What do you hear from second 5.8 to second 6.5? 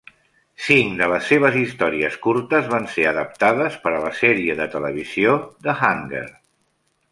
Hunger".